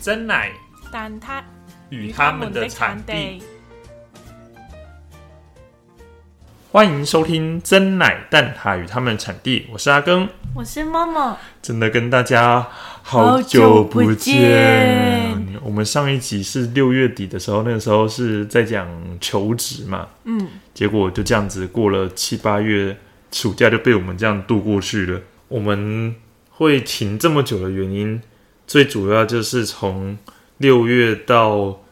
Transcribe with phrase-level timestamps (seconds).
[0.00, 0.52] 真奶
[0.92, 1.42] 但它
[1.90, 3.42] 与他们的产地。
[6.70, 12.68] 欢迎收听真奶蛋挞与他们的产地，我是阿庚，我是默默，真的跟大家
[13.02, 15.58] 好久不见。
[15.64, 18.86] 我们上一集是六月底的时候，那个时候是在讲
[19.20, 22.96] 求职嘛，嗯，结果就这样子过了七八月，
[23.32, 25.20] 暑假就被我们这样度过去了。
[25.48, 26.14] 我们
[26.50, 28.20] 会停这么久的原因，
[28.68, 30.16] 最主要就是从
[30.58, 31.82] 六月到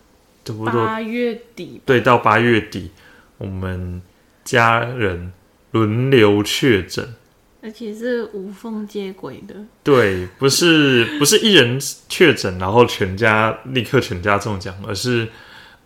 [0.45, 2.93] 差不多八月底对到八月底，
[3.39, 4.01] 我们
[4.45, 5.33] 家人
[5.73, 7.15] 轮流确诊。
[7.63, 15.27] 而且是无缝接轨的，对，不是不是一人确诊，然后全家立刻全家中奖，而是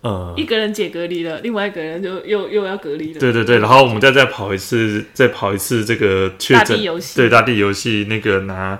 [0.01, 3.19] 呃一个人解隔离了，另外一个人就又又要隔离了。
[3.19, 8.79] 对对对，然后我们再再跑一次，再跑一次这个确大诊游戏对大地游戏那个拿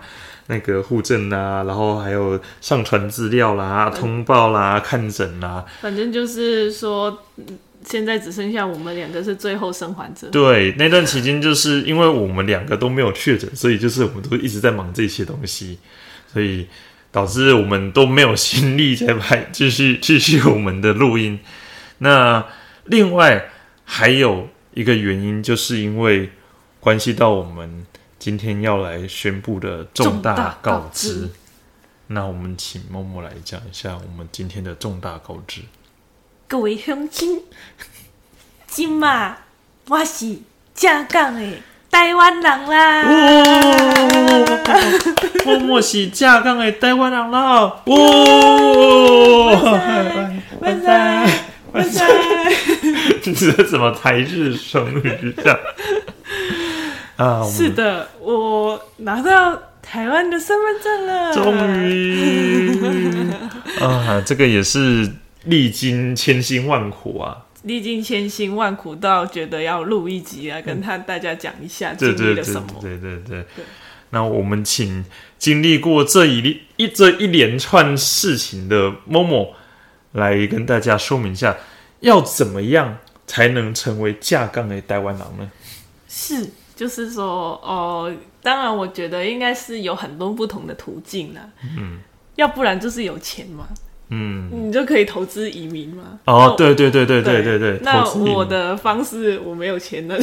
[0.51, 10.27] 那个户证啊，然后还有上传资料啦、通报啦、看诊啦，反正就是说，嗯现在只剩下我们两个是最后生还者。
[10.29, 15.79] 对，那段期间就是因为我们两个都没有确诊，所以就是我们都一直在忙这些东西，
[16.31, 16.67] 所以
[17.11, 21.39] 导致我们都没有心力在拍继续继续我们的录音。
[21.97, 22.45] 那
[22.85, 23.49] 另外
[23.83, 26.29] 还有一个原因，就是因为
[26.79, 27.83] 关系到我们
[28.21, 31.29] 今天要来宣布的重大告告知知。
[32.05, 35.61] 那我们请默默来讲一下我们今天的重大告知。
[36.47, 37.41] 各位乡亲，
[38.67, 39.37] 今嘛
[39.87, 40.37] 我是
[40.75, 41.41] 正港的
[41.89, 43.01] 台湾人啦。
[43.07, 44.75] 哦，
[45.43, 47.81] 默默是正港的台湾人啦！
[47.87, 47.95] 哇！
[50.59, 50.87] 万岁！
[51.71, 52.05] 万岁！
[53.23, 55.57] 这是什么台日双语这样？
[57.21, 61.31] 啊，是的，我拿到台湾的身份证了。
[61.31, 63.29] 终于
[63.79, 65.07] 啊，这个也是
[65.43, 67.45] 历经千辛万苦啊！
[67.61, 72.67] 历经千辛万苦，到觉得要录一集啊跟他大家讲一下经历了什么。
[72.81, 73.65] 对对对对。
[74.09, 75.05] 那我们请
[75.37, 79.53] 经历过这一一这一连串事情的某某
[80.13, 81.55] 来跟大家说明一下，
[81.99, 85.51] 要怎么样才能成为架杠的台湾狼呢？
[86.09, 86.49] 是，
[86.81, 88.11] 就是说，哦，
[88.41, 91.41] 当然，我觉得应该是有很多不同的途径啦。
[91.77, 91.99] 嗯，
[92.37, 93.67] 要不然就是有钱嘛，
[94.09, 96.19] 嗯，你就可以投资移民嘛。
[96.25, 98.03] 哦，对对对对对对对，那
[98.33, 100.19] 我的方式，我没有钱的，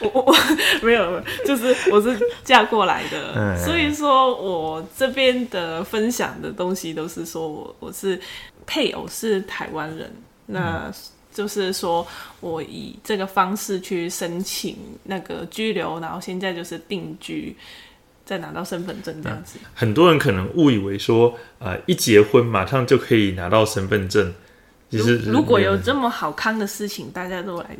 [0.00, 0.36] 我 我我
[0.82, 3.56] 没有，就是我是嫁过来的， 嗯。
[3.56, 8.20] 所以说我这边的分享的东西都是说我我是
[8.66, 10.12] 配偶是台湾人，
[10.46, 10.92] 那
[11.36, 12.06] 就是说
[12.40, 14.74] 我以这个方式去申请
[15.04, 17.54] 那个居留，然后现在就是定居，
[18.24, 19.58] 再拿到身份证这样子。
[19.74, 24.32] 很多人可能误以为说，呃，一结婚马上就可以拿到身份证，
[24.88, 27.76] 其实如如果有这么好康的事情，大家都来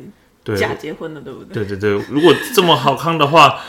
[0.55, 1.65] 假结婚了，对不对？
[1.65, 3.59] 对对对，如果这么好康的话，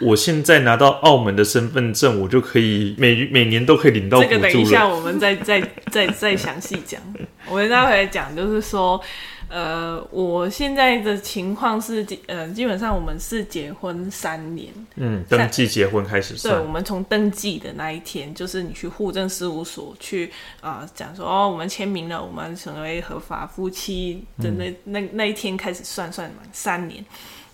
[0.00, 4.64] 我现在拿到澳门的身份证，我就可以每每年都可以领到补这个等一。
[4.64, 5.60] 下我们再再
[5.90, 7.00] 再再详细讲。
[7.48, 9.00] 我们待会讲，就是说，
[9.48, 20.30] 呃，我现在的情况是，呃，基本上我们是结婚三年，嗯，登记结婚开始对，我算，们从登记的那一天，就是你去户政事务所去
[20.60, 27.04] 啊，讲、说哦，我们签名了，我们成为合法夫妻的那、那那一天开始算，算嘛三年。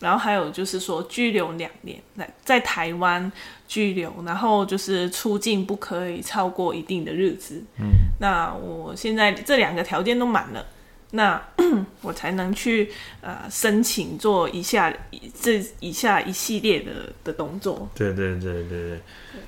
[0.00, 3.30] 然后还有就是说拘留两年，在在台湾
[3.66, 7.62] 拘留，然后就是出境不可以超过一定的日子。
[7.78, 10.66] 嗯，那我现在这两个条件都满了。
[11.12, 11.42] 那
[12.02, 12.92] 我才能去
[13.22, 14.94] 呃申请做以下
[15.40, 17.88] 这以下一系列的的动作。
[17.94, 19.00] 对对对对对。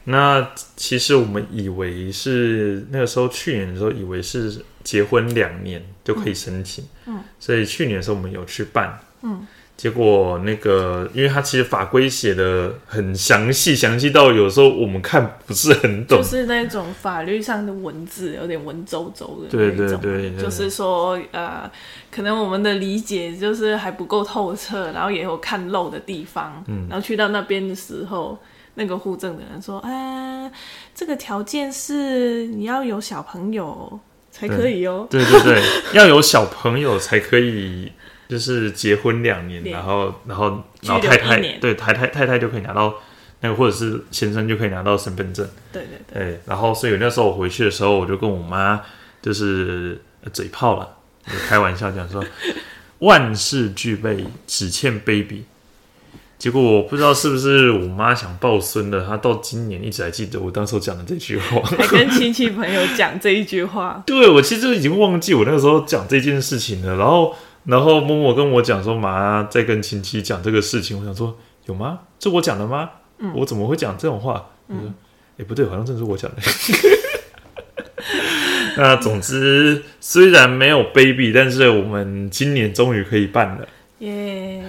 [0.05, 9.47] 那其实我们以为是那个时候去年的时候，以为是结婚两年就可以申请，嗯，所以去年的时候我们有去办，嗯。
[9.81, 16.23] 结果那个，因为它其实法规写的很详细，详细到有时候我们看不是很懂就。
[16.23, 21.71] 是那种法律上的文字有点文绉绉的对对对对就是说呃，
[22.11, 28.39] 可能我们的理解就是还不够透彻，然后也有看漏的地方，嗯然后去到那边的时候，
[28.75, 30.53] 那个户政的人说，啊，
[30.95, 33.99] 这个条件是你要有小朋友
[34.31, 35.07] 才可以哦。
[35.09, 35.63] 对对对，
[35.95, 37.91] 要有小朋友才可以，
[38.31, 42.95] 就是结婚两年，然后然后然后太太对太太太太就可以拿到
[43.41, 45.45] 那个，或者是先生就可以拿到身份证。
[45.73, 48.81] 对对对，对，然后所以那时候我回去的时候，我就跟我妈
[49.21, 50.89] 就是呃嘴炮了，
[51.27, 52.25] 就 开玩笑讲说，
[53.01, 55.47] 万事俱备，只欠 baby。
[56.39, 61.61] 结果我不知道是不是我妈想抱孙的，她到今年一直还记得我当时候讲的这句话。
[61.77, 66.97] 还跟亲戚朋友讲这一句话，对我其实已经忘记我那个时候讲这件事情了。
[66.97, 67.37] 然后，
[67.71, 70.99] 然后默默跟我讲说，妈在跟亲戚讲这个事情。
[70.99, 71.37] 我想说，
[71.67, 72.01] 有吗？
[72.19, 72.91] 这我讲的吗？
[73.35, 74.51] 我怎么会讲这种话？
[74.69, 74.93] 嗯，
[75.39, 76.43] 哎，不对，好像真是我讲的。
[78.77, 83.69] 那总之，虽然没有 baby，但是我们今年终于可以办了。
[83.99, 84.63] 耶！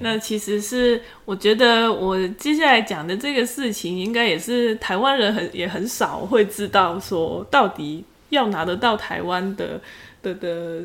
[0.00, 9.80] 那其实是我觉得我接下来讲的这个事情，应该也是台湾人很也很少会知道，说到底要拿得到台湾的
[10.22, 10.82] 的的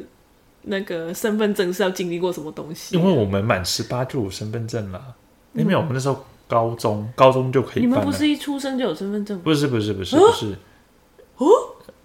[0.67, 2.95] 那个身份证是要经历过什么东西？
[2.95, 5.15] 因为我们满十八就有身份证了，
[5.53, 7.83] 因为我们那时候高中高中就可以。
[7.83, 9.39] 你们不是一出生就有身份证？
[9.39, 10.55] 不是不是不是不是
[11.37, 11.47] 哦。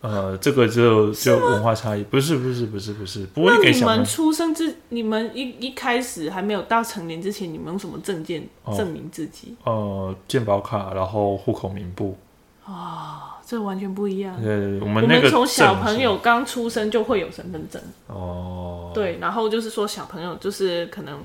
[0.00, 3.24] 呃，这个就就文化差异，不是不是不是不是。
[3.36, 8.44] 那你们出生之，你们一一开始还没有到成年之前，你们用什么证件
[8.76, 9.54] 证明自己？
[9.62, 12.16] 呃，健保卡，然后户口名簿。
[12.64, 14.42] 啊，这完全不一样。
[14.42, 17.78] 对，我们那个从小朋友刚出生就会有身份证。
[18.06, 18.90] 哦。
[18.94, 21.20] 对，然后就是说小朋友就是可能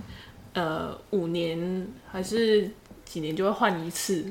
[0.53, 2.69] 呃五年还是
[3.05, 4.25] 几年就会换一次。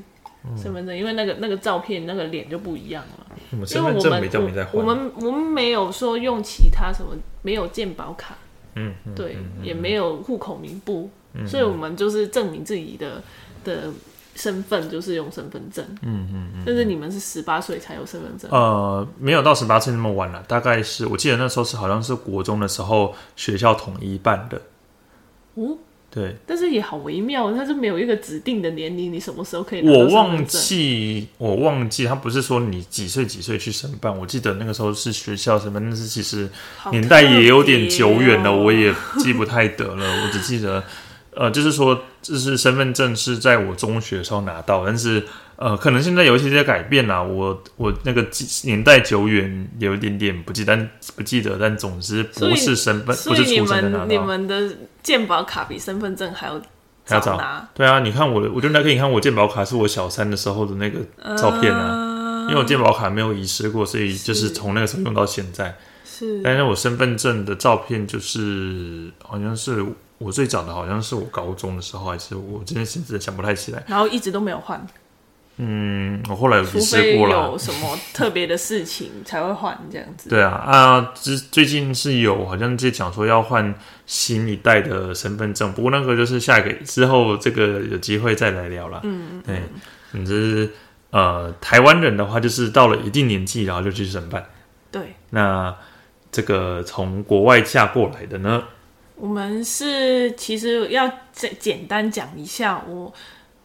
[0.55, 3.25] 身份证，因为那个那个照片那个脸就不一样了。
[3.51, 4.31] 因为我们
[4.71, 8.37] 我们我们没有说用其他什么，没有健保卡，
[8.75, 11.09] 嗯，对，也没有户口名簿，
[11.45, 13.21] 所以我们就是证明自己的
[13.65, 13.91] 的
[14.37, 15.83] 身份，就是用身份证。
[16.03, 16.63] 嗯嗯嗯。
[16.65, 18.49] 但是你们是十八岁才有身份证？
[18.49, 24.61] 呃，没有到十八岁那么晚了，大概是我记得那时候是好像是国中的时候学校统一办的。
[25.55, 25.77] 哦。
[26.09, 29.87] 对，但是也好微妙，它是没有一个指定的年龄，你什么时候可以？
[29.87, 36.49] 我忘记，我忘记，他不是说你几岁几岁去申办，我记得那个时候是学校什么，但是其实
[36.91, 40.81] 年代也有点久远了，我也记不太得了，我只记得，
[41.37, 45.23] 呃，就是说，就是身份证是在我中学的时候拿到，但是。
[45.59, 47.19] 呃，可能现在有一些些改变啦。
[47.19, 48.23] 我我那个
[48.65, 54.05] 年代久远，有一点点不记，但不记得，但总之不是身份，不是出生的拿到。
[54.05, 56.61] 你们的健保卡比身份证还要
[57.07, 57.67] 还要早拿。
[57.73, 60.99] 对啊，你看我的，我就来给你看我健保卡，是我小三的时候的那个
[61.35, 62.45] 照片啊。
[62.49, 65.75] 因为我健保卡没有遗失过，所以就是从那个时候用到现在。
[66.05, 69.83] 是，但是我身份证的照片就是好像是
[70.17, 73.83] 我最早的，好像是我高中的时候，还是我真的是真的想不太起来。
[73.87, 74.85] 然后一直都没有换。
[75.59, 77.49] 嗯，我后来有去试过了。
[77.49, 80.29] 有什么特别的事情才会换这样子？
[80.31, 83.73] 对啊，啊，最最近是有好像就讲说要换
[84.05, 89.01] 新一代的身份证，不过那个就是下个之后这个有机会再来聊了。
[89.03, 89.63] 嗯，对，
[90.11, 90.71] 总之
[91.09, 94.45] 呃，台湾人的话就是到了一定年纪然后就去申办。
[94.91, 95.75] 对，那
[96.31, 98.63] 这个从国外嫁过来的呢？
[99.17, 103.13] 我们是其实要简简单讲一下我。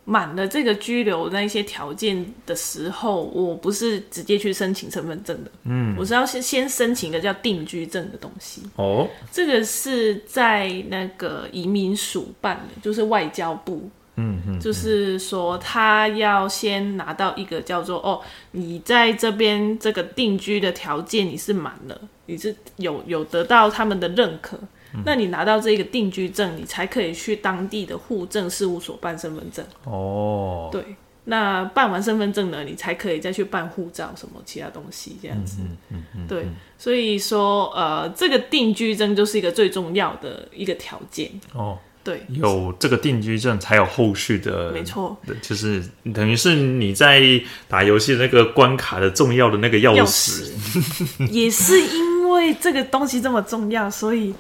[0.05, 8.63] 满了这个居留那些条件的时候，我不是直接去申请身份证的，嗯，我是要先先申请一个叫定居证的东西。
[8.75, 18.21] 哦，这个是在那个移民署办的，就是外交部，嗯嗯，就是说他要先拿到一个叫做哦，
[18.51, 21.97] 你在这边这个定居的条件你是满了，
[22.27, 24.59] 你是有有得到他们的认可。
[25.05, 29.65] 那你拿到这个定居证，你才可以去当地的户政事务所办身份证。
[29.85, 30.85] 哦，对，
[31.25, 35.59] 那办完身份证呢，你才可以再去办护照什么其他东西这样子。
[35.63, 36.27] 嗯嗯嗯。
[36.27, 36.47] 对，
[36.77, 41.31] 所以说呃，这个定居证就是一个最重要的一个条件。
[41.55, 44.73] 哦，对，有这个定居证才有后续的。
[44.73, 45.83] 没错，就是
[46.13, 47.23] 等于是你在
[47.69, 50.51] 打游戏那个关卡的重要的那个钥匙。
[51.31, 54.35] 也是因为这个东西这么重要，所以。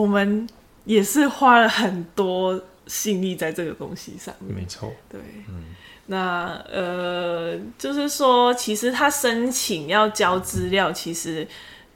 [0.00, 0.48] 我们
[0.84, 4.92] 也是花了很多心力在这个东西上面，没错。
[5.10, 5.74] 对，嗯，
[6.06, 11.46] 那呃，就是说，其实他申请要交资料，其实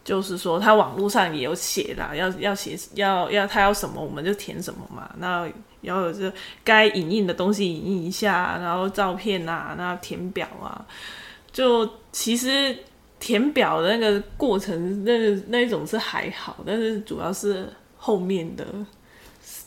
[0.05, 5.09] 就是说，他网络上也有写啦，要要写，要要他要什么，我们就填什么嘛。
[5.19, 5.49] 那
[5.83, 6.31] 要有这
[6.65, 10.85] 该影印的东西影印一下，然后照片啊，那填表啊，
[11.53, 12.77] 就其实
[13.21, 17.67] 填表的那个过程，那那一种是还好，但是主要是。
[18.05, 18.67] 后面的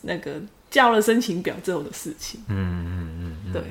[0.02, 0.34] 那个
[0.70, 3.62] 交了申请表之后的事情，嗯嗯嗯，对。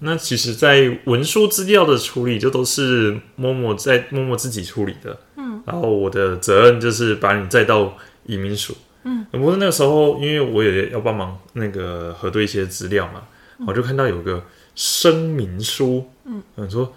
[0.00, 5.62] 那其实，在文书资料的处理，就都是默默在默默自己处理的，嗯。
[5.64, 9.24] 然后我的责任就是把你载到移民署，嗯。
[9.30, 13.22] 不过那个时候，因为我也要帮忙那个核对一些资料嘛，
[13.66, 16.92] 我就看到有个声明书，嗯，说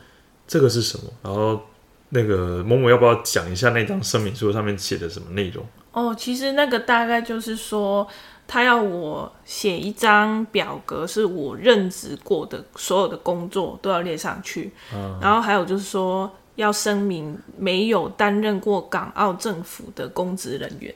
[0.45, 1.03] 这个是什么？
[1.23, 1.61] 然后
[2.09, 5.65] 那个某某要不要讲一下那张声明书上面写的什么内容？
[5.95, 8.05] 哦，其实那个大概就是说，
[8.45, 14.73] 他要我写一张表格，是我任职过的所有的工作都要列上去，
[15.21, 20.93] 然后还有就是说要声明没有担任过港澳政府的公职人员。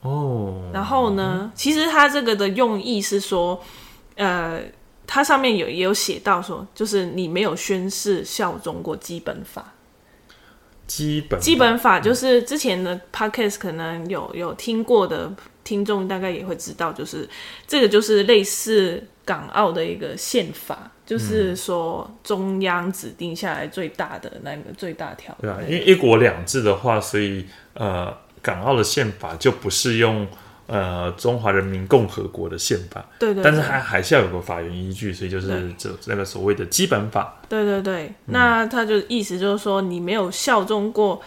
[0.00, 3.60] 哦，然后呢，其实他这个的用意是说，
[4.14, 4.62] 呃，
[5.06, 9.74] 它上面有也有写到说，就是你没有宣誓效忠过基本法。
[10.86, 15.32] 基本基本法就是之前的 podcast 可能有有听过的
[15.64, 17.28] 听众大概也会知道，就是
[17.66, 25.36] 这个就是类似港澳的一个宪法，就是说中央指定下来最大的那个最大条。
[25.40, 30.24] 对啊，因为一国两制的话，所以呃，港澳的宪法就不是用
[30.66, 37.36] 呃中华人民共和国的宪法，对对，但是还还是要有个法源依据，所以就是这那个所谓的基本法。
[37.48, 41.20] 对对对，那他就意思就是说，你没有效忠过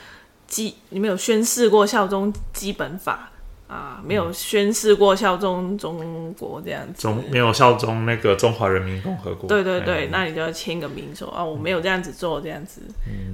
[0.48, 3.30] 基，你没有宣誓过效忠基本法
[3.68, 9.48] 啊，没有宣誓过效忠中国这样子，中没有效忠那个中华人民共和国。
[9.48, 12.82] 对对对，那你就要签个名说啊，我没有这样子做这样子。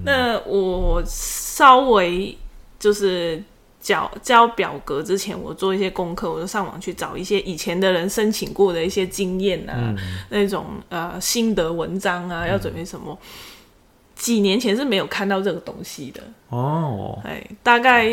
[0.03, 2.37] 那我稍微
[2.77, 3.41] 就是
[3.85, 9.95] 交交表格之前，我做一些功课，我就上网去找一些以前的人申请过的一些经验啊，
[10.29, 13.15] 那种呃心得文章啊，要准备什么。
[14.15, 18.09] 几年前是没有看到这个东西的哦，哎，大概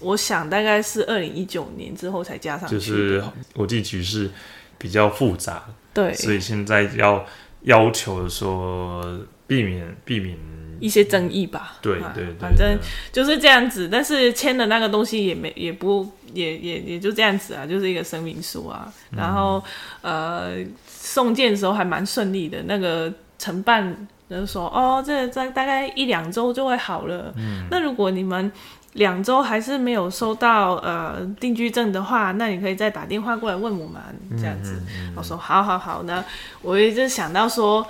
[0.00, 4.30] 我想大概是二零一九年之后才加上去，就是国际局势
[4.78, 7.24] 比较复杂，对，所以现在要
[7.62, 10.36] 要求说避免避免
[10.80, 11.76] 一些争议吧。
[11.80, 12.78] 对对反正
[13.12, 13.88] 就是这样子。
[13.90, 18.92] 但是签的那个东西也没也不也也也就这样子啊，就是一个声明书啊。
[19.10, 19.62] 然后
[20.02, 20.56] 呃，
[20.86, 27.32] 送件的时候还蛮顺利的，那个承办就说哦，这这大概一两周就会好了。
[27.36, 28.50] 嗯那如果你们
[28.94, 34.02] 两周还是没有收到呃定居证的话，那你可以再打电话过来问我们
[34.38, 34.80] 这样子。
[35.14, 36.24] 我说好好好，那
[36.62, 37.86] 我一直想到说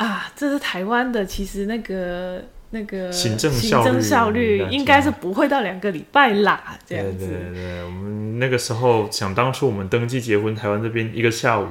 [0.00, 7.26] 啊，这是台湾的，其实那个那个行政行效率政效率应该是不会到两个礼拜啦，这样子。
[7.26, 11.66] 对对对，我们那个时候想当初我们登记结婚，台湾这边一个下午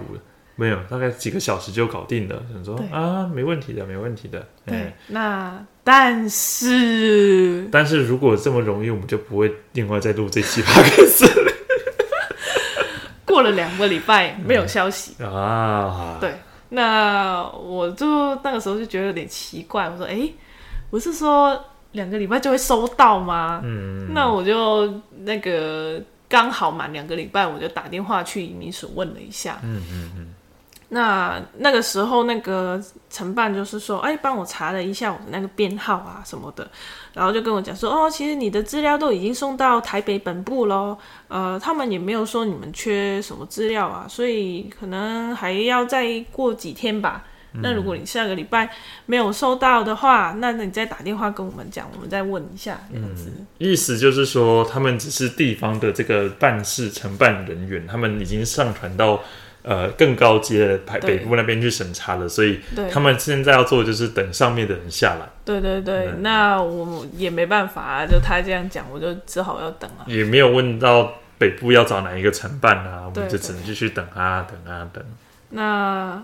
[0.55, 2.43] 没有，大概几个小时就搞定了。
[2.53, 4.48] 想说啊，没问题的，没问题的。
[4.63, 11.50] 对哎，那但是但是如果这么容易，我们就不会另外再录这期 p o d
[13.25, 16.17] 过了两个礼拜没有消息， 啊。
[16.19, 16.33] 对，
[16.70, 20.30] 那我就那个时候就觉得有点奇怪，我说，哎、
[20.90, 21.60] 不是说
[21.94, 23.62] 两个礼拜就会收到吗？
[23.64, 29.60] 嗯，那我就那个刚好满两个礼拜，我就打电话去移民署问了一下。
[29.64, 30.34] 嗯嗯嗯，
[30.89, 36.67] 那那个时候，那个承办就是说，哎，帮我查了一下我的那个编号啊什么的，
[37.13, 47.24] 然后就跟我讲说，哦，其实你的资料都已经送到台北本部喽，呃，他们也没有说你们缺什么资料啊，所以可能还要再过几天吧。
[47.51, 48.69] 那如果你下个礼拜
[49.08, 53.31] 没有收到的话，那那你再打电话跟我们讲，我们再问一下这样子。
[53.58, 59.19] 意思就是说，他们只是地方的这个办事承办人员，他们已经上传到
[59.70, 62.60] 呃更高阶的北北部那边去审查了，所以
[62.92, 66.24] 他们现在要做的就是等上面的人下来，对对对，嗯。
[66.24, 70.02] 那我也没办法啊，就他这样讲，我就只好要等啊。
[70.08, 75.04] 也没有问到北部要找哪一个承办啊，我们就只能继续等啊等啊等。
[75.52, 76.20] 那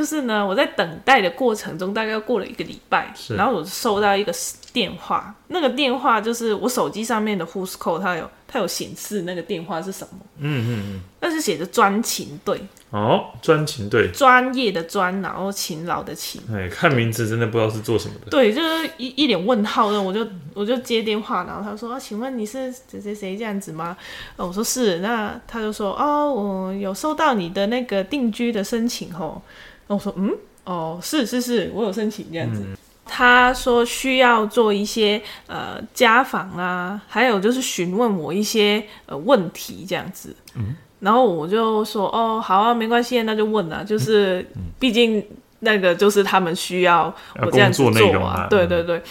[0.00, 4.32] 就是呢，我在等待的过程中，大概过了一个礼拜，然后我收到一个
[4.72, 16.40] 电话，那个电话就是我手机上面的 Who's Call，它有它有显示那个电话是什么，嗯嗯嗯，那是写着专勤队，哦，专勤队，专业的专，然后勤劳的勤。
[16.50, 18.30] 哎，看名字真的不知道是做什么的。
[18.30, 23.94] 对，就是一一脸问号的，我就我就接电话，然后他说：“啊，请问你是谁谁谁这样子吗？”
[24.36, 29.42] 呃我说是，那他就说：“哦，我有收到你的那个定居的申请哦。”
[29.90, 30.30] 那我说：“嗯，
[30.62, 32.64] 哦，是是是，我有申请这样子。
[33.04, 40.32] 他说需要做一些呃家访啊，还有就是询问我一些呃问题这样子。
[40.54, 45.20] 嗯，然后我就说哦，好啊，没关系，那就问啊，就是毕竟
[45.58, 49.02] 那个就是他们需要我这样子做啊，对对对。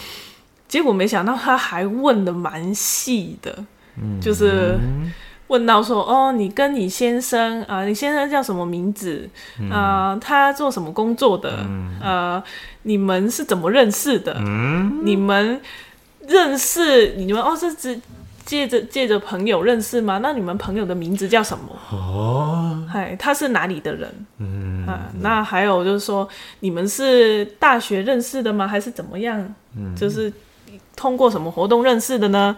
[0.69, 3.53] 结果没想到他还问的蛮细的，
[4.21, 4.79] 就是
[5.49, 9.29] 问到说哦，你跟你先生啊、你先生叫什么名字？
[9.71, 11.65] 啊、他做什么工作的？
[12.01, 12.41] 呃，
[12.83, 14.39] 你们是怎么认识的？
[15.03, 15.59] 你们
[16.27, 17.99] 认识你们哦，是只
[18.45, 20.19] 借着借着朋友认识吗？
[20.23, 21.65] 那你们朋友的名字叫什么？
[21.91, 24.25] 哦，嗨，他是哪里的人？
[24.37, 26.27] 嗯啊，那还有就是说，
[26.61, 28.67] 你们是大学认识的吗？
[28.67, 29.53] 还是怎么样？
[29.75, 30.31] 嗯就是
[30.95, 32.55] 通过什么活动认识的呢？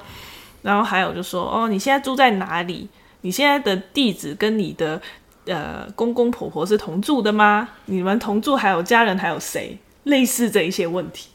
[0.61, 2.87] 然后还有就说哦，你现在住在哪里？
[3.21, 4.99] 你现在的地址跟你的
[5.45, 7.69] 呃公公婆婆是同住的吗？
[7.85, 9.77] 你们同住还有家人还有谁？
[10.05, 11.29] 类似这一些问题，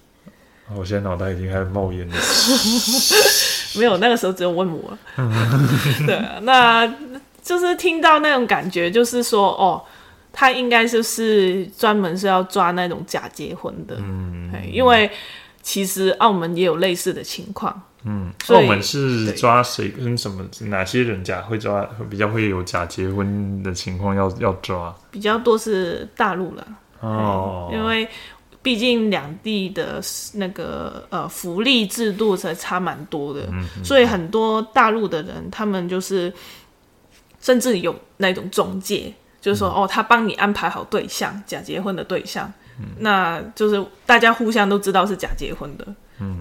[0.74, 2.14] 我现在脑袋已经开始冒烟了。
[3.78, 4.98] 没有，那个时候只有问我。
[6.04, 6.92] 对啊，那
[7.40, 9.80] 就是听到那种感觉，就是说哦，
[10.32, 13.94] 他应该就是专门是要抓那种假结婚的。
[14.00, 15.08] 嗯，因为
[15.62, 17.80] 其实澳门也有类似的情况。
[18.08, 24.94] 嗯，所以澳门是抓谁跟什么哪些人假会抓，比较会有假结婚的情况要要抓。
[25.10, 26.66] 比较多是大陆了。
[27.00, 28.08] 哦，因为
[28.62, 30.00] 毕竟两地的
[30.34, 33.48] 那个呃福利制度才差蛮多的，
[33.82, 36.32] 所以很多大陆的人他们就是
[37.40, 42.52] 甚至有那种中介，就是说、哦，他帮你安排好对象，假结婚的对象，
[42.98, 45.86] 那就是大家互相都知道是假结婚的。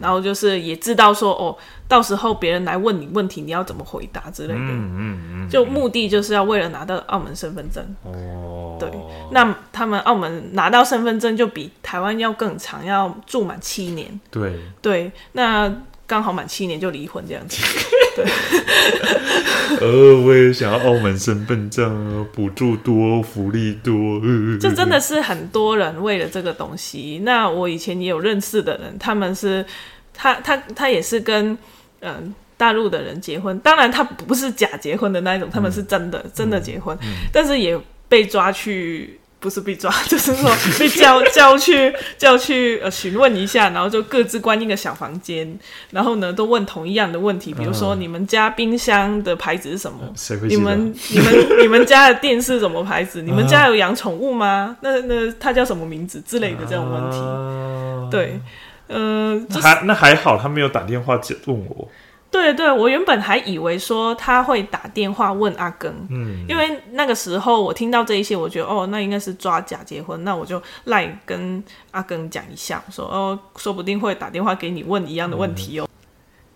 [0.01, 4.59] 然后就是也知道说哦，到时候别人来问你问题，你要怎么回答之类的。
[4.59, 7.83] 嗯嗯嗯，就目的就是要为了拿到澳门身份证。
[8.03, 8.89] 哦，对，
[9.31, 14.19] 那他们澳门拿到身份证就比台湾要更长，要住满七年。
[14.31, 15.73] 对，对，那
[16.07, 17.57] 刚好满七年就离婚这样子。
[19.81, 23.93] 呃，我也想要澳门身份证，补助多，福利多。
[24.19, 27.19] 呃这真的是很多人为了这个东西。
[27.23, 29.65] 那我以前也有认识的人，他们是
[30.13, 31.57] 他他他也是跟
[32.01, 36.97] 嗯、大陆的人结婚，当然他不是假结婚的那一种，他们是真的、真的结婚，
[37.33, 39.19] 但是也被抓去。
[39.45, 40.49] 不是被抓， 就是说
[40.79, 45.47] 被叫 叫去叫去呃询问一下，然后就各自关一个小房间，
[45.91, 49.99] 然后呢都问同一样的问题，比如说嗯你们家冰箱的牌子是什么？
[50.49, 53.21] 你们你们你们家的电视什么牌子？
[53.23, 54.75] 你们家有养宠物吗？
[54.81, 57.17] 那那它叫什么名字之类的这种问题？
[57.19, 58.39] 啊对，
[58.87, 61.87] 呃，就是还那还好，他没有打电话问我。
[62.31, 75.87] 对对，我原本还以为说他会打电话问阿根，嗯，因为那个时候我听到这一些，我觉得哦，那应该是抓假结婚，那我就赖跟阿根讲一下，说哦，说不定会打电话给你问一样的问题哦。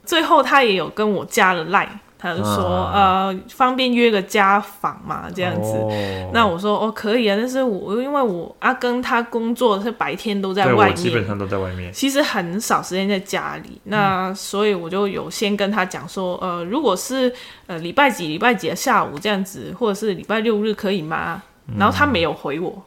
[0.05, 1.88] 最后他也有跟我加了赖，
[2.21, 5.77] 他就说、啊呃，方便约个家访嘛，这样子。
[5.77, 11.91] 哦那我说哦可以啊，但是我因为我阿庚他工作是白天都在外面，基本上都在外面。
[11.93, 13.79] 其实很少时间在家里。
[13.86, 17.34] 那所以我就有先跟他讲说，呃，如果是
[17.67, 21.41] 呃礼拜几礼拜几的下午这样子，或者是礼拜六日可以吗？
[21.77, 22.84] 然后他没有回我，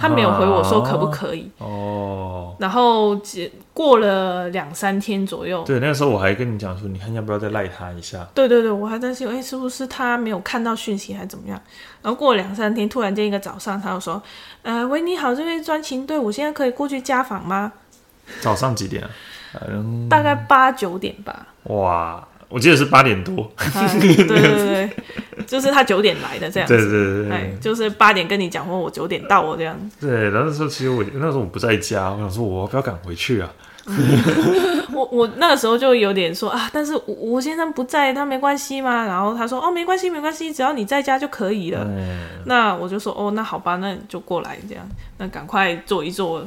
[0.00, 1.50] 他没有回我说可不可以。
[1.58, 8.26] 哦，然后结过了两三天左右，对，那个时候我还跟你讲说，你看要不要再赖他一下？
[8.34, 11.60] 对对对，我还担心，哎，是不是他没有看到讯息还是怎么样？
[12.02, 14.22] 然后过了两三天，突然间一个早上，他就说，
[14.62, 17.72] 呃，喂，你好，这位专勤队，我现在可以过去家访吗？
[18.40, 19.10] 早上几点啊？
[19.68, 21.46] 嗯，大概八九点吧。
[21.64, 23.50] 哇，我记得是八点多。
[23.56, 24.90] 哎 对对对对，
[25.46, 26.88] 就是他九点来的这样对对。
[26.88, 29.74] 对对就是八点跟你讲或，我九点到，我这样。
[29.98, 30.28] 对。
[30.30, 33.48] 然后那时候其实我那时候我不在家，我想说我要不要赶回去啊？
[34.92, 39.06] 我我那个时候就有点说啊，但是吴吴先生不在，他没关系吗？
[39.06, 41.84] 然后他说哦，没关系没关系，只要你在家就可以了。
[41.88, 44.86] 嗯，那我就说哦，那好吧，那你就过来这样，
[45.18, 46.46] 那赶快坐一做。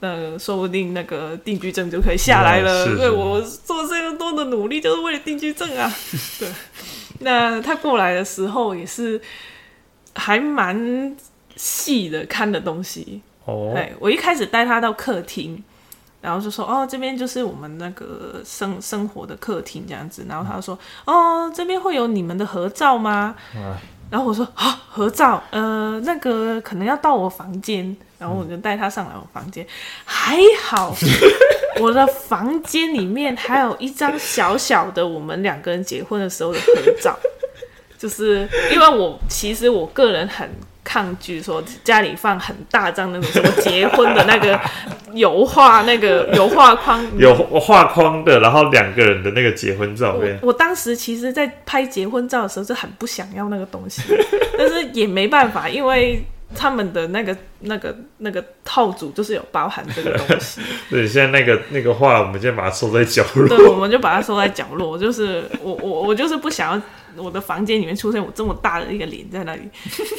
[0.00, 2.96] 呃，说不定那个定居证就可以下来了。
[2.96, 5.92] 对我做这么多的努力，就是为了定居证啊。
[6.40, 6.48] 对，
[7.20, 9.20] 那他过来的时候也是
[10.14, 11.14] 还蛮
[11.54, 13.20] 细的看的东西。
[13.44, 15.62] 哦，对，我一开始带他到客厅，
[16.22, 23.36] 然后就说：“哦，这边就是我们那个生生活的客厅这样子。”然后他就说：“哦，这边会有你们的合照吗？”
[24.10, 29.66] 然后我说：“啊，合照，呃，那个可能要到我房间。”然后我就带他上来我房间，
[30.04, 30.94] 还好
[31.80, 37.18] 我的房间里面还有一张小小的我们两个人结婚的时候的合照，
[37.96, 40.46] 就是因为我其实我个人很
[40.82, 44.58] 抗拒说家里放很大张那种什么结婚的那个
[45.12, 50.38] 油画那个油画框，有画框的，然后两个人的那个结婚照片。
[50.42, 54.02] 我当时其实，在拍结婚照的时候是很不想要那个东西，
[54.56, 64.98] 但是也没办法，因为他们的那个、那个、那个套组就是有包含这个东西， 对，现在那个那个画，我们现在把它收在角落对，我们就把它收在角落。
[64.98, 66.82] 就是我我我就是不想要
[67.20, 69.62] 我的房间里面出现我这么大的一个脸在那里，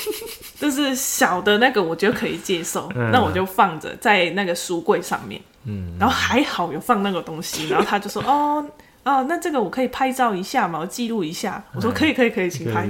[0.59, 5.41] 就是小的那个我觉得可以接受，嗯那我就放着在那个书柜上面。
[5.65, 8.65] 嗯，然后还好有放那个东西，然后他就说哦。
[9.03, 11.63] 啊，那这个我可以拍照一下嘛，我记录一下。
[11.73, 12.87] 我说可以可以可以，请拍。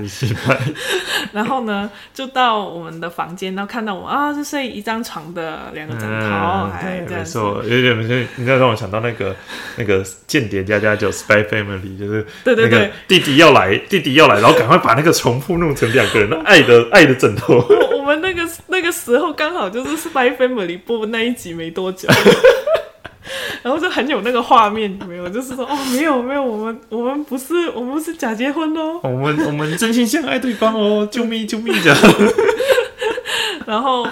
[1.32, 7.40] 然后呢，就到我们的房间，然后看到我啊，是睡一张床的两个枕头，嗯，对，还这样子。
[7.40, 9.34] 没错，有点，有你知道让我想到那个
[9.78, 17.56] 那个间谍家家酒 Spy Family，就是对对对，弟弟要来，弟弟要来，然后赶快把那个床铺弄成两个人的爱的 爱的枕头。
[17.56, 22.10] 我我们那个那个时候刚好就是《Spy Family》播那一集没多久。
[23.64, 25.30] 然后就很有那个画面，没有？
[25.30, 29.00] 就是说，哦，没有没有，我们我们不是我们不是假结婚哦。
[29.04, 31.98] 我们我们真心相爱对方哦，救命救命这样。
[33.66, 34.08] 然后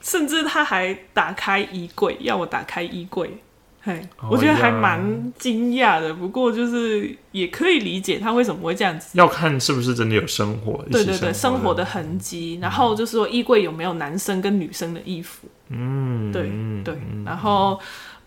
[0.00, 3.38] 甚至他还打开衣柜，要我打开衣柜。
[3.84, 9.08] 嘿，哦我觉得还蛮惊讶的，不过就是也可以理解他为什么会这样子。
[9.14, 17.76] 要看是不是真的有生活，对对对，生生活的痕迹，然后就是说衣柜有没有男生跟女生的衣服，嗯，对嗯对，然后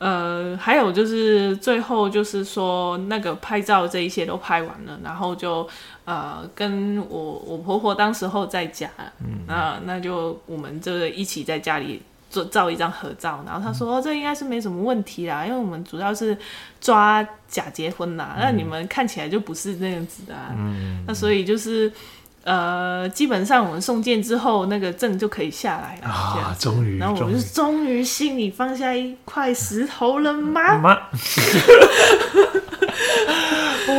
[0.06, 5.68] 呃，还有就是最后就是说那个拍照这一些都拍完了，然后就
[6.06, 8.90] 呃跟我我婆婆当时候在家，
[9.20, 12.02] 嗯，那那就我们这一起在家里。
[12.28, 16.38] 做照一张合照，然后她说、哦、这应该是没什么问题啦，因为我们主要是
[16.82, 20.54] 抓假结婚啦，那你们看起来就不是那样子的、啊，
[21.08, 21.90] 那所以就是
[22.46, 30.78] 呃，基本上我们送件之后，那个证就可以下来了，啊，终于，然后我终于就终于心里放下一块石头了吗？
[30.78, 30.94] 妈，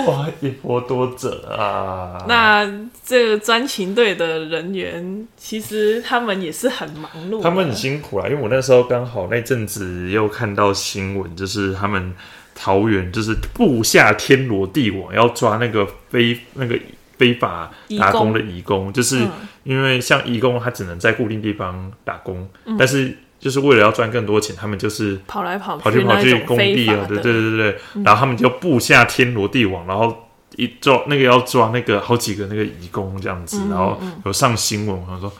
[0.06, 2.24] 哇，一波多折啊！
[2.28, 2.64] 那
[3.04, 12.14] 这个专勤队的人员，其实他们也是很忙碌，他们很辛苦啦，因为我那时候刚好那阵子又看到新闻，就是他们
[12.54, 16.78] 桃园就是布下天罗地网，要抓那个非那个
[17.16, 19.31] 非法打工的移工，就是嗯。
[19.66, 22.48] 因为像移工他只能在固定地方打工，
[22.79, 35.33] 但是就是为了要赚更多钱，他们就是跑来跑跑去跑去工地啊，对对对对对，然后他们就布下天罗地网，然后一抓那个要抓那个好几个那个义工这样子，嗯然后有上新闻，我想说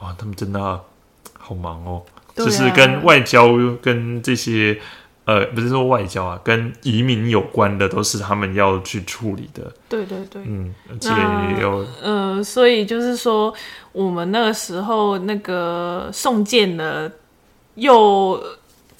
[0.00, 0.60] 哇，他们真的
[1.38, 2.20] 好忙哦，啊。
[2.36, 4.78] 就是跟外交跟这些
[5.24, 11.10] 呃不是说外交啊，跟移民有关的都是他们要去处理的，对对对，嗯，而且
[11.54, 13.54] 也有呃，所以就是说，
[13.92, 17.10] 我们那个时候那个送件的，
[17.76, 18.42] 又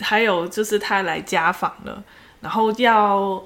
[0.01, 2.03] 还有就是他来家访了，
[2.41, 3.43] 然后要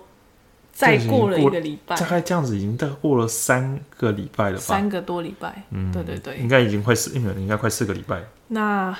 [0.73, 1.97] 再过了一个礼拜。
[1.97, 6.19] 大，概这样子已经大概过了三个礼拜了吧，三个多礼拜，嗯，对对。
[6.19, 8.23] 对应，该已经快四，应该应该快四个礼拜。
[8.49, 8.97] 那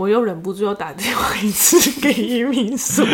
[0.00, 3.04] 我又忍不住又打电话一次给移民署，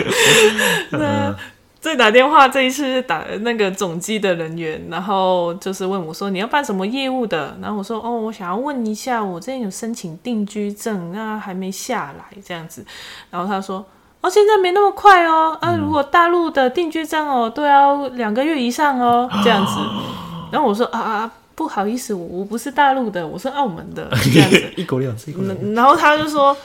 [0.92, 1.34] 那
[1.80, 12.86] 再打电话这一次是打那个总机的人员，然后就是问我说你要办什么业务的，然后我说哦，我想要问一下，我这边有申请定居证，那还没下来这样子，
[13.30, 13.84] 然后他说。
[14.22, 15.56] 哦，现在没那么快哦。
[15.60, 19.74] 啊，如果大陆的定居证哦，都要两个月以上哦，这样子。
[20.50, 24.72] 然后我说啊啊，啊不好意思，我我不是大陆的，我是澳门的， 这样子。
[24.74, 25.32] 一国两制，
[25.74, 26.56] 然后他就说：“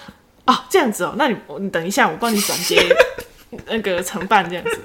[0.45, 2.81] 啊，这样子哦，那你你等一下，我帮你转接
[3.67, 4.79] 那个承办这样子。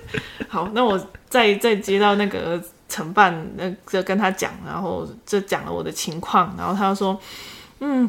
[0.48, 7.20] 好，那我再再接到那个承办，那就跟他讲，然后就讲了我的情况，然后他就说，
[7.80, 8.08] 嗯。”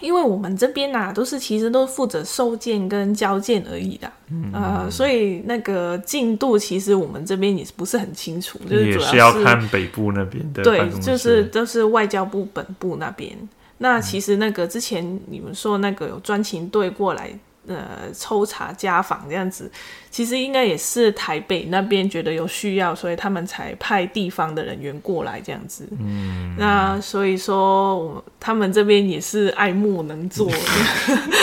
[0.00, 13.36] 因为我们这边呐、都是其实都负责收件跟交件而已的，嗯呃，所以那个进度其实我们这边也不是很清楚，就是主也是要是看北部那边的对就是都是外交部本部那边。
[13.78, 17.30] 那其实那个之前你们说那个有专勤队过来
[17.66, 19.70] 呃抽查家访这样子，
[20.10, 25.88] 其实应该也是台北那边觉得有需要，所以他们才派地方的人员过来这样子。
[25.98, 30.50] 嗯，那所以说我他们这边也是爱莫能助。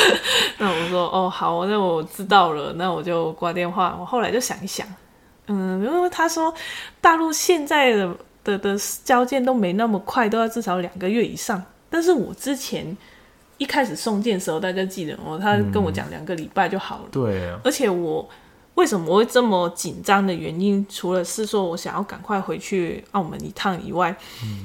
[0.58, 3.96] 那我说哦好，那我知道了，那我就挂电话。
[4.00, 4.88] 我后来就想一想，
[5.48, 6.54] 嗯，因为他说
[7.00, 11.62] 大陆现在的的的交件都没那么快，都要至少两个月以上。
[11.96, 12.86] 但是我之前
[13.58, 17.04] 一开始送件的时候，大家记得哦，他跟我讲两个礼拜就好了。
[17.10, 18.30] 对啊，而且我
[18.74, 24.14] 为什么我会这么紧张的原因，除了是说我想要赶快回去澳门一趟以外，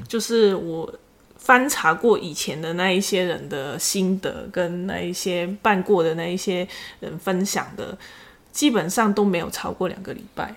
[0.08, 0.92] 就是我
[1.36, 6.66] 翻查过以前的那一些人的心得，跟那一些办过的那一些
[6.98, 7.96] 人分享的，
[8.50, 10.52] 基本上都没有超过两个礼拜，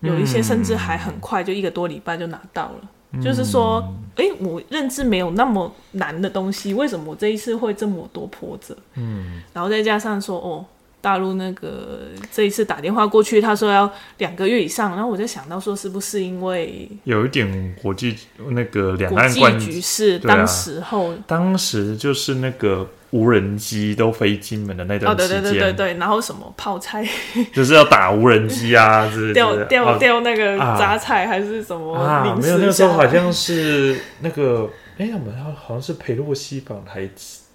[0.00, 2.88] 有一些甚至还很快，就一个多礼拜就拿到了。
[3.22, 8.76] 就是说，诶，我认知没有那么难的东西，为什么我这一次会这么多波折？
[8.94, 10.64] 嗯，然后再加上说，哦，
[11.00, 12.00] 大陆那个
[12.32, 18.16] 这一次打电话过去，他说要两个月以上，然后我就想到说，是不是因为有一点国际
[18.50, 27.06] 那个两国际岸关局势，当时候当时就是那个无人机都飞金门的那哦，段期对对对对间，对，然后什么泡菜？
[27.54, 30.76] 就是要打无人机啊， 是掉掉哦掉那个啊。
[30.76, 37.08] 杂菜还是什么啊，零没有，那食个时候好像是那个，哎、我们好好像是裴洛西访台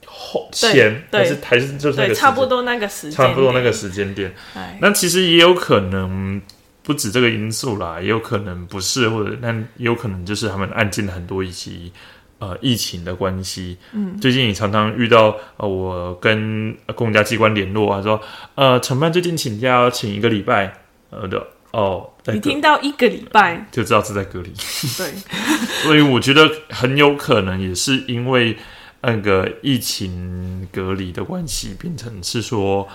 [0.06, 3.74] 后对前，还是还是就是那个对，差不，多那个时间，差不多那个。
[3.74, 4.34] 时间点。
[4.56, 6.42] 哎，那其实也有可能
[6.84, 11.92] 不止这个因素啦，也有可能不是，或者那也有可能就是他们案件很多以及
[12.40, 13.78] 呃疫情的关系。
[13.94, 18.20] 嗯，最近也常常遇到呃，我跟呃公家机关联络啊，说
[18.56, 20.74] 呃承办最近请假要请一个礼拜，
[21.12, 24.52] 呃的哦，你隔听到一个礼拜，就知道是在隔离。
[24.98, 25.14] 对，
[25.84, 28.58] 所以我觉得很有可能也是因为
[29.02, 32.88] 那个疫情隔离的关系，变成是说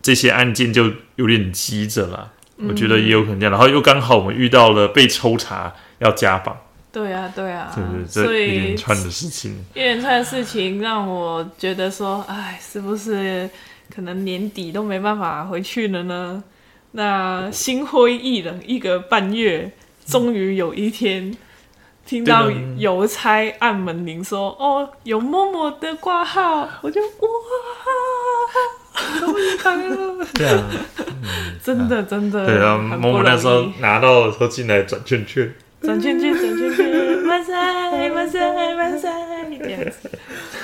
[0.00, 2.32] 这些案件就有点积着了。
[2.68, 6.54] 我觉得也有可能这样，然后又刚好我们遇到了被抽查要加榜，
[6.92, 13.48] 对啊，对啊，对对，这所一连以串的事情，一连串的事情让我觉得说，哎，是不是
[13.94, 16.42] 可能年底都没办法回去了呢？
[16.92, 19.70] 那心灰意冷一个半月，
[20.04, 21.32] 终于有一天
[22.04, 27.28] 听到邮差按门铃说：“哦，有默默的挂号。”我就哇，
[29.20, 30.26] 终于来了！
[30.34, 30.68] 对啊，
[31.62, 37.54] 真的真的，对啊，很不某某那时候拿到的时候进来转圈圈，转圈圈， 转圈圈，万岁，
[38.10, 38.40] 万岁，
[38.74, 39.10] 万岁，
[39.62, 40.10] 这样子。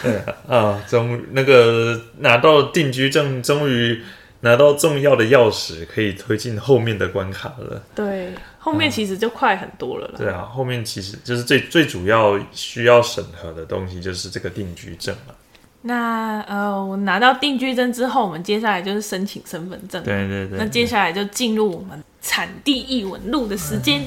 [0.02, 4.02] 对啊，啊，终那个拿到定居证，终于
[4.40, 7.82] 拿到重要的钥匙，可以推进后面的关卡了。
[7.94, 10.14] 对，后面其实就快很多了啦。
[10.18, 15.34] 对啊，后面其实就是最最主要需要审核的东西，就是这个定居证了。
[15.82, 20.02] 那呃，我拿到定居证之后，我们接下来就是申请身份证。
[20.04, 24.02] 对对对，那接下来就进入我们产地译文录的时间。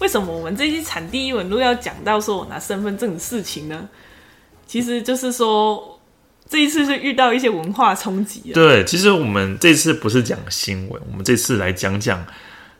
[0.00, 3.88] 为什么我们这期产地译文录要讲到说我拿身份证的事情呢？
[4.66, 6.00] 其实就是说，
[6.48, 8.52] 这一次是遇到一些文化冲击。
[8.52, 12.24] 对，其实我们这次不是讲新闻，我们这次来讲讲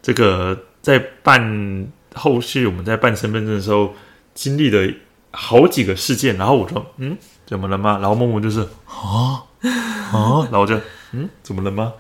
[0.01, 3.95] 这个在办后续我们在办身份证的时候
[4.35, 4.93] 经历的
[5.31, 6.37] 好几个事件。
[6.37, 7.99] 然后我说，嗯，怎么了吗？
[8.01, 10.81] 然后默默就是啊啊，然后我就
[11.13, 11.93] 嗯，怎么了吗？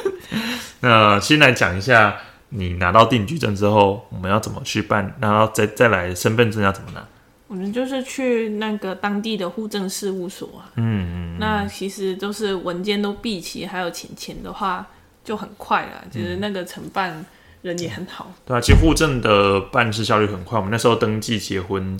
[0.80, 2.16] 那先来讲一下，
[2.50, 5.14] 你拿到定居证之后，我们要怎么去办？
[5.20, 7.06] 然后再再来身份证要怎么拿？
[7.48, 10.70] 我们就是去那个当地的户政事务所啊。
[10.76, 14.86] 嗯嗯，那其实都是文件都毕齐，还有钱钱的话
[15.22, 16.04] 就很快了。
[16.10, 17.24] 其实那个承办
[17.62, 18.32] 人也很好。
[18.44, 20.58] 对啊，其实户政的办事效率很快。
[20.58, 21.96] 我们那时候登记结婚，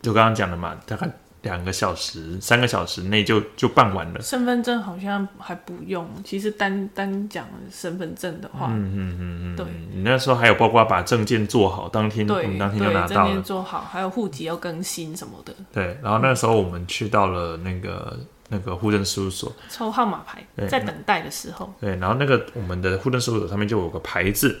[0.00, 1.10] 就刚刚讲的嘛，大概
[1.42, 4.20] 两个小时、三个小时内就就办完了。
[4.20, 9.66] 身份证好像还不用，其实单单讲身份证的话，嗯嗯嗯嗯，对。
[9.92, 13.40] 你那时候还有包括把证件做好，当天我对们当天就拿到了。
[13.42, 24.60] 做好，还有户籍要更新什么的，对，然后那时候我们去到了那个那个户政事务所，抽号码牌，在等待的时候，对，然后那个我们的户政事务所上面就有个牌子，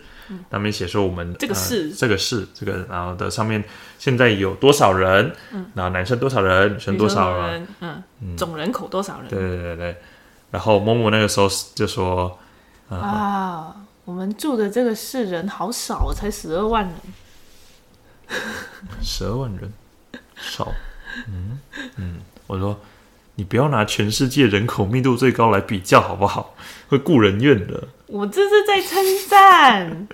[0.50, 3.62] 上面写说我们嗯这个呃市这个市这个，然后的上面
[3.98, 5.32] 现在有多少人，
[5.74, 9.28] 然后男生多少人，女生多少人，人，嗯，总人口多少人？
[9.28, 9.96] 对对对对，
[10.50, 12.38] 然后某某那个时候就说，
[12.88, 13.74] 啊？
[14.06, 16.94] 我们住的这个市人好少，才十二万人。
[19.02, 19.72] 十二万人？
[20.36, 20.72] 少，
[21.28, 21.60] 嗯
[21.96, 22.80] 嗯，我说
[23.34, 26.56] 你不要拿全世界人口密度最高来比较好不好？
[26.88, 27.88] 会顾人怨的。
[28.06, 30.08] 我这是在称赞，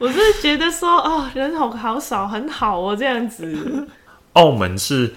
[0.00, 3.86] 我是觉得说，哦，人口好少，很好哦，这样子。
[4.32, 5.12] 澳门是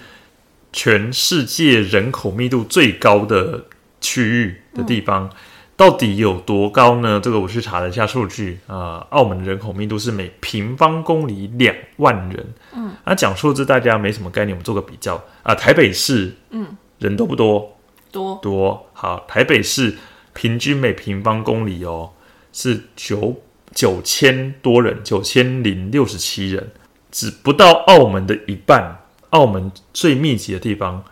[0.74, 3.64] 全世界人口密度最高的
[4.02, 5.30] 区域的地方，
[5.74, 7.18] 到底有多高呢？
[7.18, 12.46] 这个我去查了一下数据啊、呃澳门的人口密度是每平方公里两万人。
[12.74, 17.78] 嗯，那讲数字大家没什么概念，我们做个比较啊、台北市，嗯，人多不多？
[18.12, 18.86] 多多。
[18.92, 19.96] 好，台北市
[20.34, 22.10] 平均每平方公里哦
[22.52, 23.40] 是九
[23.74, 26.70] 九千多人，九千零六十七人，
[27.10, 29.00] 只不到澳门的一半。
[29.30, 31.02] 澳门最密集的地方，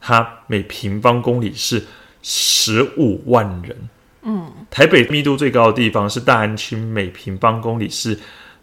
[0.00, 1.84] 它每平方公里是
[2.22, 3.76] 十五万人。
[4.22, 8.16] 嗯，台北密度最高的地方是大安区，每平方公里是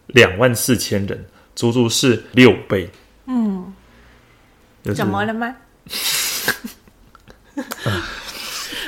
[0.08, 2.89] 两万四千人，足足是六倍。
[3.26, 3.74] 嗯，
[4.84, 5.54] 就是怎么了吗？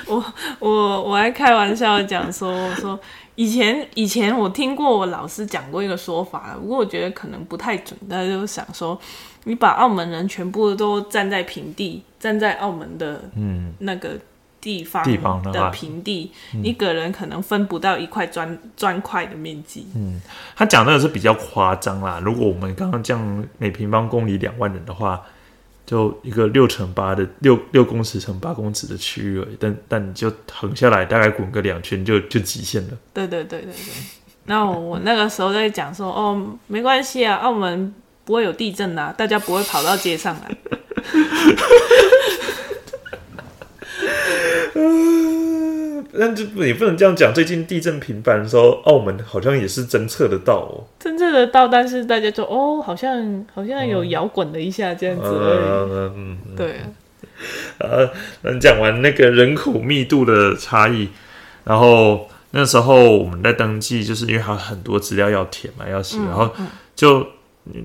[0.07, 2.97] 我我我还开玩笑讲说，我说
[3.35, 7.97] 以前以前我听过我老师讲过一个说法，不过我觉得可能不太准。
[8.09, 8.99] 他就想说，
[9.45, 14.17] 你把澳门人全部都站在平地，站在澳门的嗯那个
[14.59, 16.31] 地方地方的平地，
[16.63, 19.87] 一个人可能分不到一块砖砖块的面积。
[19.95, 20.21] 嗯
[20.55, 22.19] 他讲那个是比较夸张啦。
[22.23, 25.21] 如果我们刚刚这样每平方公里两万人的话，
[25.91, 32.97] 就一个六乘八的六六公尺乘八公尺的区域而已，但但你就横下来大概滚个两圈就就极限了。
[33.13, 33.75] 对对对对对。
[34.45, 40.55] 那我我那个时候在讲说，哦，没关系啊，澳门不会有地震啊，大家不会跑到街上来。
[46.17, 47.33] 但就也不能这样讲。
[47.33, 50.83] 最近地震频繁的时候，澳门好像也是侦测得到哦。
[50.99, 55.91] 侦测得到，但是大家就哦，好像好像有摇滚了一下这样子而已。
[55.93, 56.81] 嗯嗯对，
[57.79, 58.09] 呃，
[58.41, 61.09] 那讲完那个人口密度的差异，
[61.63, 66.51] 然后那时候我们在登记，就是因为还有很多资料要填嘛，要写，然后
[66.95, 67.25] 就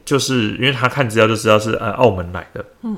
[0.04, 2.96] 就是因为他看资料就知道是呃澳门来的，嗯，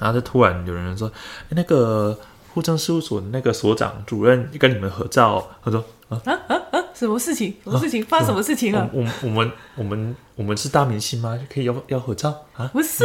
[0.00, 1.14] 然后就突然有人说，诶
[1.50, 2.18] 那个
[2.58, 7.54] 户政事务所的那个所长主任跟你们合照，他说啊啊啊，什么事情？
[7.62, 8.04] 什么事情？
[8.04, 8.90] 发生什么事情了？
[8.92, 11.38] 我我我们我们我们是大明星吗？
[11.52, 12.68] 可以要要合照啊？
[12.72, 13.04] 不是，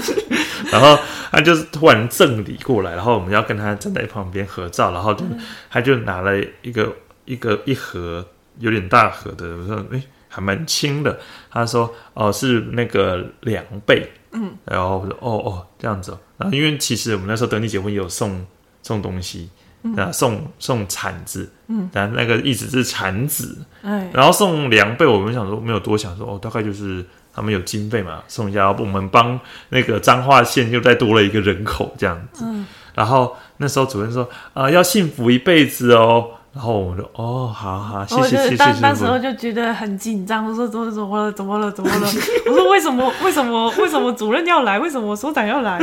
[0.72, 0.98] 然后
[1.30, 5.24] 他就是突然赠礼过来，然后我们要跟他站在旁边合照，然后就、
[5.70, 6.94] 他就拿了一个
[7.26, 8.24] 一个一盒
[8.58, 11.18] 有点大盒的，我说诶还蛮轻的，
[11.50, 18.46] 他说哦是那个凉被，嗯，然后我说哦哦这样子、哦，然后因为其实我们那时候等你结婚也有送
[18.82, 19.48] 送东西。
[19.96, 29.38] 啊，送送铲子，嗯，但那个意思是铲子，哎，然后送粮被，我们想说没有多想说哦，大概就是他们有经费嘛，送一下，我们帮
[29.68, 32.44] 那个彰化县又再多了一个人口这样子。
[32.92, 36.32] 然后那时候主任说啊、要幸福一辈子哦。
[36.52, 39.06] 然后我们就哦，好好，谢谢谢谢当当师傅。
[39.06, 41.30] 时候就觉得很紧张，我说怎么怎么了？
[41.32, 41.70] 怎么了？
[41.70, 42.08] 怎么了？
[42.46, 43.12] 我说为什么？
[43.22, 43.70] 为什么？
[43.78, 44.78] 为什么主任要来？
[44.78, 45.78] 为什么所长要来？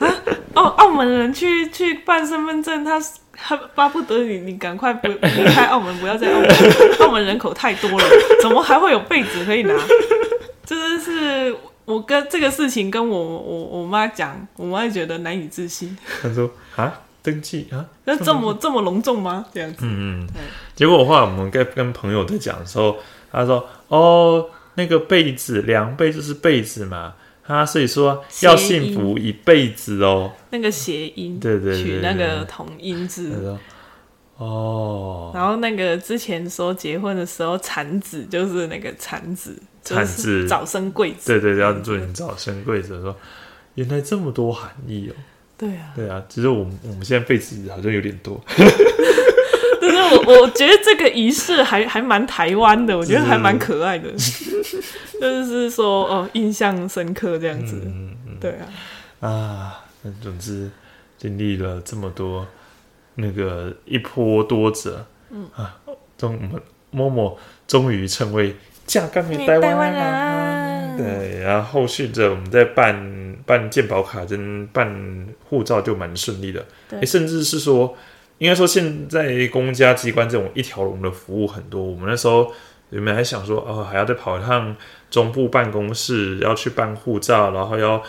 [0.00, 0.14] 啊，
[0.54, 3.00] 澳澳门人去去办身份证，他
[3.32, 6.48] 他巴不得你你赶快不离开澳门，不要在澳门，
[7.00, 8.04] 澳门人口太多了，
[8.42, 9.74] 怎么还会有被子可以拿？
[10.66, 16.92] 真的是我跟这个事情跟我我我妈讲，我妈也觉得难以置信，他说啊，
[17.28, 19.44] 登记啊，那这么 这么隆重吗？
[19.52, 20.28] 这样子，嗯嗯。
[20.74, 22.96] 结果的话，我们跟跟朋友在讲的时候，
[23.30, 27.14] 他说哦，那个被子两被就是被子嘛，
[27.44, 30.32] 他所以说要幸福一辈子哦。
[30.50, 33.58] 那个谐音，对对对取那对个同音字
[34.36, 41.26] 哦，然后那个之前说结婚的时候产子就是那个产子，产就是子早生贵子。
[41.26, 43.00] 对对对，要祝你早生贵子。
[43.02, 43.14] 说
[43.74, 45.14] 原来这么多含义哦。
[45.58, 48.40] 对啊，对啊，其实我们我们现在被子好像有点多。
[49.80, 54.10] 但是我我觉得这个仪式还还蛮台湾的，我觉得还蛮可爱的，
[55.20, 57.82] 就是说哦印象深刻这样子。
[57.84, 58.52] 嗯嗯对
[59.20, 60.70] 啊，啊，那总之
[61.16, 62.46] 经历了这么多
[63.16, 65.48] 那个一波多折，嗯。
[65.56, 65.76] 啊，
[66.16, 68.54] 终我们默默终于成为
[68.86, 70.67] 架杠的台湾人。
[71.02, 77.96] 人，对，然后后续着我们在办办健保卡跟办护照就蛮顺利的，对甚至是说，
[78.38, 81.82] 应该说现在公家机关这种一条龙的服务很多。
[81.82, 82.52] 我们那时候
[82.90, 84.76] 原本还想说，哦，还要再跑一趟
[85.10, 88.02] 中部办公室，要去办护照，然后要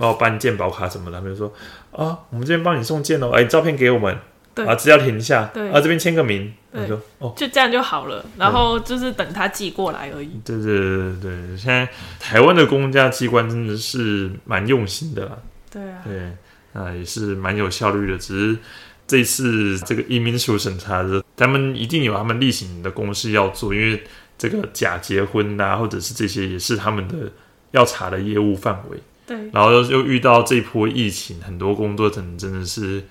[0.00, 1.18] 要办健保卡什么的。
[1.18, 1.52] 他们就说，
[1.92, 4.18] 啊，我们这边帮你送件哦，哎，照片给我们，
[4.54, 7.34] 对啊，资料填一下，对啊，这边签个名，对我说，哦。
[7.36, 8.24] 就这样就好了。
[8.38, 10.40] 然后就是等他寄过来而已。
[10.44, 15.38] 对对对对对，现在台湾的公家机关真的是蛮用心的啦，
[15.70, 16.32] 对啊，对，
[16.80, 18.18] 啊也是蛮有效率的。
[18.18, 18.58] 只是
[19.06, 24.02] 这次这个移民署审查的，他们一定有他们例行的公事要做，因为
[24.36, 27.14] 这个假结婚啊、或者是这些也是他们的
[27.70, 28.98] 要查的业务范围。
[29.26, 33.02] 对然后又又遇到这波疫情，很多工作真真的是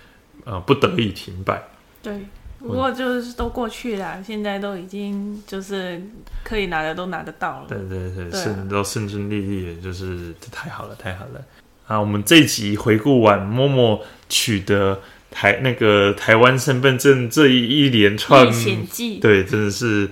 [0.45, 1.61] 呃不得已停摆。
[2.01, 2.25] 对。
[2.65, 6.01] 不过就是都过去了，现在都已经就是
[6.43, 7.65] 可以拿的都拿得到了。
[7.67, 11.41] 对对对，对啊顺都顺顺利利的，就是这太好了，太好了。
[11.87, 14.99] 啊，我们这一集回顾完默默取得
[15.29, 20.09] 台那个台湾身份证这一一连串历，险记，对，真的是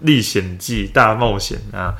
[0.00, 1.94] 历险记大冒险啊！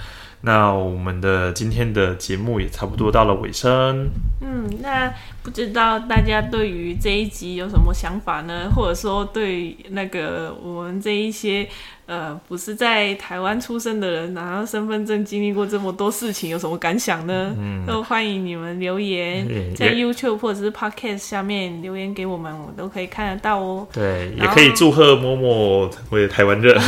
[0.45, 4.11] 那我们的今天的节目也差不多到了尾声，
[4.43, 5.11] 嗯，那
[5.43, 8.71] 不知道大家对于这一集有什么想法呢？
[8.75, 11.67] 或者说对那个我们这一些
[12.05, 17.55] 呃不是在台湾出生的人拿到身份证经历过这么多事情有什么感想呢？
[17.59, 23.89] 嗯都欢迎你们留言，嗯在 YouTube 或者是 Podcast 下面留言给我们，我们都可以看得到哦。
[23.91, 26.79] 对，也可以祝贺默默成为台湾人。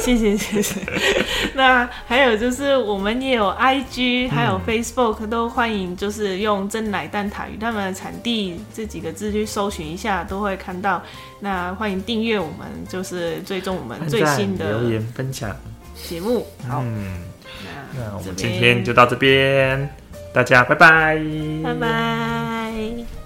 [0.00, 0.80] 谢 谢谢谢。
[1.56, 11.02] 那还有就是我们也有 IG，还有 Facebook，、都欢迎就是用真奶蛋塔与他们的产地这几个字去搜寻一下，都会看到。
[11.40, 15.56] 那欢迎订阅我们，就是追踪我们最新的留言分享。
[16.08, 16.46] 节目。
[16.68, 17.22] 好，嗯，
[17.64, 19.88] 那那我们今天就到这边，
[20.32, 21.18] 大家拜拜，
[21.64, 23.25] 拜拜。